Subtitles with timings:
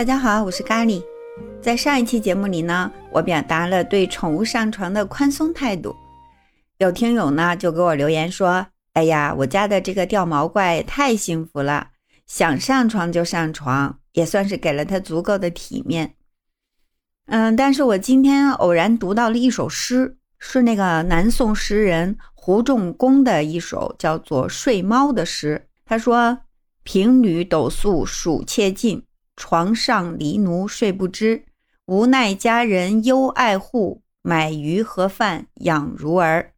[0.00, 1.04] 大家好，我是咖喱。
[1.60, 5.94] 在上一期节目里呢，我表达了对宠物上床的宽松态度。
[6.78, 8.66] 有听友呢就给我留言说
[8.96, 11.88] ：“哎呀，我家的这个掉毛怪太幸福了，
[12.26, 16.14] 想上床就上床，也算是给了它足够的体面。”
[17.28, 25.68] 嗯，但是我今天偶然读到了一首诗，是那个南宋诗人胡仲公的一首叫做《睡猫》的诗。
[25.84, 26.38] 他说
[26.84, 29.04] ：“平履斗素暑切尽。”
[29.40, 31.46] 床上离奴睡不知，
[31.86, 36.52] 无奈家人忧爱护，买鱼和饭养如儿。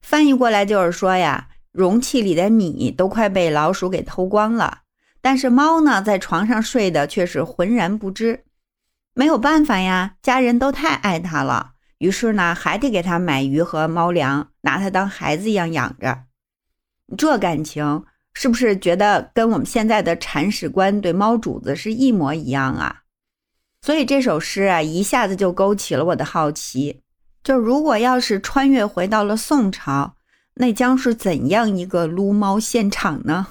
[0.00, 4.82] 翻译过来就是说呀，容器里的米都快被老鼠给偷光了，
[5.20, 8.44] 但是猫呢，在床上睡的却是浑然不知。
[9.12, 16.26] 没有办法呀，家人都太爱它了，于是呢，还得给它买鱼和猫粮，拿它当孩子一样养着。
[17.18, 18.04] 这感情。
[18.34, 23.02] 是不是觉得跟我们现在的铲屎官对猫主子是一模一样啊？
[23.82, 27.02] 所以这首诗啊，一下子就勾起了我的好奇。
[27.42, 30.14] 就如果要是穿越回到了宋朝，
[30.54, 33.46] 那将是怎样一个撸猫现场呢？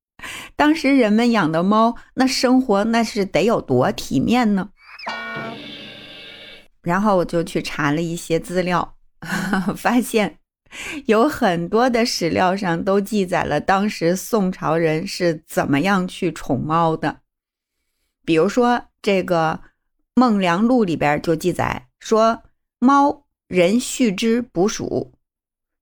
[0.54, 4.68] 当时人们养的猫，那生活那是得有多体面呢？
[6.82, 8.96] 然后我就去查了一些资料，
[9.76, 10.36] 发现。
[11.06, 17.20] 有很多的史料上都记载了当时宋朝人是怎么样去宠猫的，
[18.24, 19.60] 比如说这个
[20.14, 22.42] 《孟良录》里边就记载说，
[22.78, 25.12] 猫人畜之捕鼠，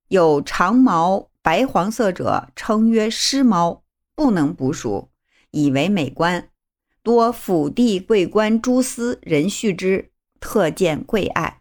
[0.07, 3.83] 有长毛白黄色者，称曰尸猫，
[4.15, 5.09] 不能捕鼠，
[5.51, 6.49] 以为美观，
[7.03, 11.58] 多府地贵官诸司人畜之，特见贵爱。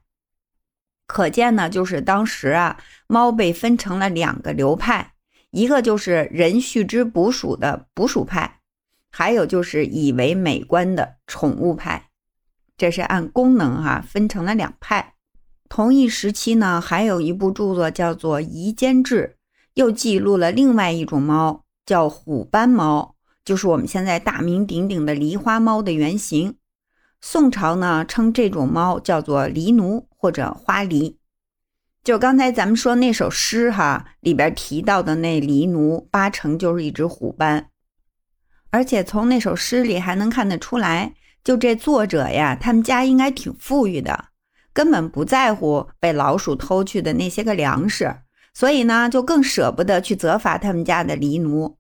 [1.09, 5.15] 可见呢，就是当时啊，猫被分成了两个流派，
[5.51, 8.61] 一个就是人畜之捕鼠的捕鼠派，
[9.11, 12.11] 还有就是以为美观的宠物派，
[12.77, 15.15] 这是按功能哈分成了两派。
[15.71, 19.37] 同一时期呢，还有一部著作叫做《夷坚志》，
[19.75, 23.15] 又记录了另外一种猫，叫虎斑猫，
[23.45, 26.57] 就是我们现在大名鼎鼎的狸花猫的原型。
[27.21, 31.17] 宋朝呢，称这种猫叫做狸奴或者花狸。
[32.05, 37.71] 就刚才咱们说那首诗哈，里边提到的那狸奴，八成就是一只虎斑。
[38.71, 44.27] 而且从那首诗里还能看得出来，就这作者呀，他们家应该挺富裕的，
[44.73, 48.15] 根本不在乎被老鼠偷去的那些个粮食，
[48.55, 51.79] 所以呢，就更舍不得去责罚他们家的狸奴。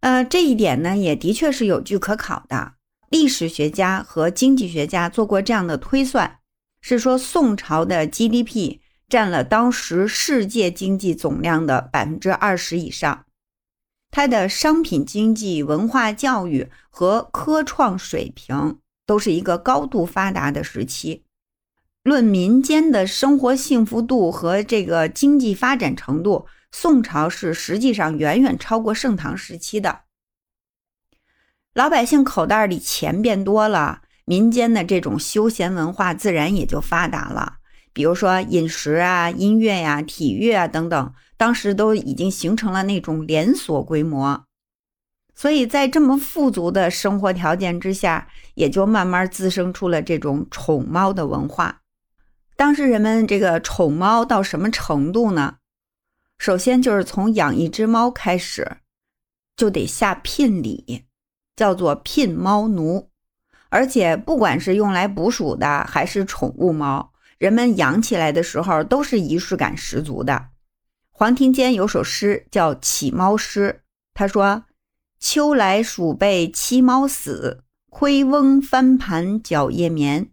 [0.00, 2.72] 呃，这一点呢，也的确是有据可考的。
[3.10, 6.38] 历史学家和经济学家做过这样的推算，
[6.80, 13.26] 是说宋朝的 GDP 占了当时世界经济总量的百分之二十以上，
[14.10, 21.24] 它的商品经济、文化教育和科创水平都是一个高度发达的时期。
[22.02, 30.00] 论民间的生活幸福度和这个经济发展程度，宋朝是实际上远远超过盛唐时期的。
[31.74, 37.54] 老百姓口袋里钱变多了，民间的这种休闲文化自然也就发达了。
[37.92, 44.44] 比如说饮食啊、音乐呀、体育啊等等，当时都已经形成了那种连锁规模。
[45.34, 51.80] 所以在这么富足的生活条件之下，也就慢慢滋生出了这种宠猫的文化。
[52.54, 55.56] 当时人们这个宠猫到什么程度呢？
[56.38, 58.76] 首先就是从养一只猫开始，
[59.56, 61.06] 就得下聘礼。
[61.56, 63.09] 叫做聘猫奴，
[63.70, 70.48] 而且不管是用来捕鼠的还是宠物猫，人们养起来的时候都是仪式感十足的。
[71.10, 73.80] 黄庭坚有首诗叫《乞猫诗》，
[74.12, 74.64] 他说
[75.20, 80.28] ：“秋来鼠辈栖猫死，亏翁翻盘搅夜眠。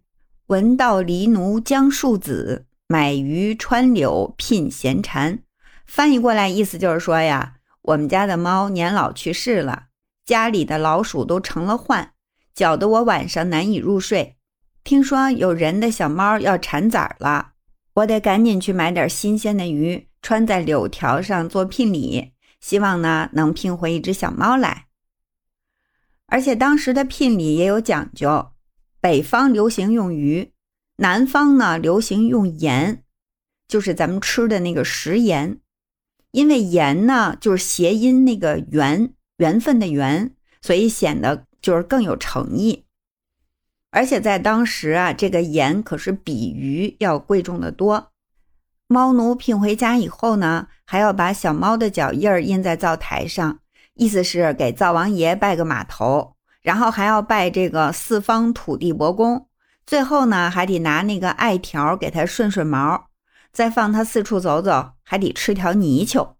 [0.48, 5.38] 闻道狸奴将庶子，买鱼穿柳聘闲蝉。”
[5.86, 9.84] 翻译过来意思就是说呀，我们家的猫年老去世了。
[10.24, 12.12] 家里的老鼠都成了患，
[12.58, 14.36] 搅得我晚上难以入睡。
[14.82, 17.52] 听说有人的小猫要产崽了，
[17.94, 24.86] 我得赶紧去买点新鲜的鱼，穿在柳条上做聘礼，希望呢能聘回一只小猫来。
[26.26, 28.50] 而且当时的聘礼也有讲究，
[29.00, 30.52] 北方流行用鱼，
[30.96, 33.04] 南方呢流行用盐，
[33.68, 35.60] 就是咱们吃的那个食盐，
[36.32, 39.12] 因为盐呢就是谐音那个缘。
[39.36, 42.86] 缘分的缘，所以显得就是更有诚意。
[43.90, 48.10] 而且在当时啊，这个盐可是比鱼要贵重的多。
[48.86, 53.58] 猫奴聘回家以后呢，还要把小猫的脚印儿印在灶台上，
[53.92, 59.46] 意思是给灶王爷拜个码头，然后还要拜这个四方土地伯公，
[59.84, 63.08] 最后呢还得拿那个艾条给它顺顺毛，
[63.52, 66.38] 再放它四处走走，还得吃条泥鳅。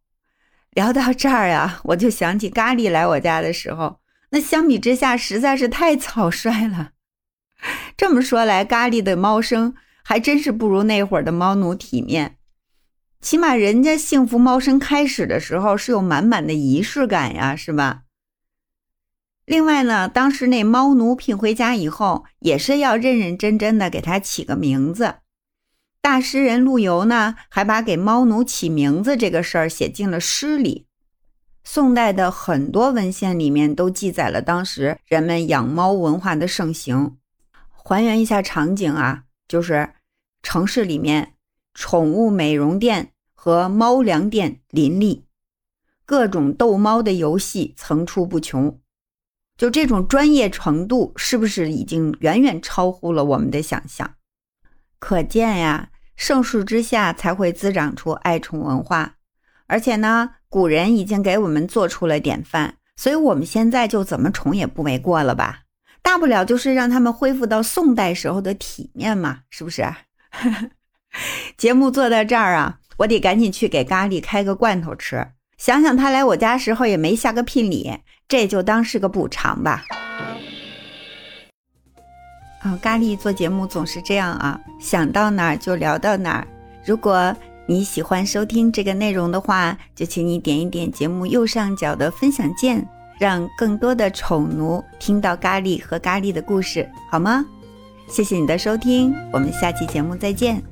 [0.71, 6.93] 聊到这儿呀，我就想起咖喱来我家的时候，那相比之下实在是太草率了。
[7.97, 12.37] 这么说来，咖喱的猫生还真是不如那会儿的猫奴体面。
[13.21, 18.03] 起码人家幸福猫生开始的时候是有满满的仪式感呀，是吧？
[19.45, 25.17] 另外呢，当时那猫奴聘回家以后，也是要认认真真的给它起个名字。
[26.03, 30.88] 大诗人陆游呢，还把给猫奴起名字这个事儿写进了诗里。
[31.71, 37.19] 宋代的很多文献里面都记载了当时人们养猫文化的盛行。
[37.71, 39.93] 还原一下场景啊，就是
[40.43, 41.35] 城市里面。
[41.75, 45.27] 宠物美容店和猫粮店林立，
[46.07, 48.81] 各种逗猫的游戏层出不穷。
[49.59, 54.15] 就这种专业程度，是不是已经远远超乎了我们的想象？
[54.99, 59.17] 可见呀，盛世之下才会滋长出爱宠文化。
[59.67, 65.61] 而且呢，古人已经给我们做出了典范，所以我们现在就怎么宠也不为过了吧？
[66.01, 69.85] 大不了就是让他们恢复到宋代时候的体面嘛，是不是？
[71.59, 75.27] 节目做到这儿啊，我得赶紧去给咖喱开个罐头吃。
[75.59, 77.93] 想想他来我家时候也没下个聘礼，
[78.29, 79.85] 这就当是个补偿吧。
[82.61, 86.47] 啊，咖喱做节目总是这样啊，想到哪儿就聊到哪儿。
[86.85, 87.37] 如果
[87.71, 92.83] 你喜欢收听这个内容的话，就请你点一点节目右上角的分享键，
[93.19, 97.45] 让更多的宠奴听到咖喱和咖喱的故事，好吗？
[98.09, 100.63] 谢谢你的收听，我们下期节目再见。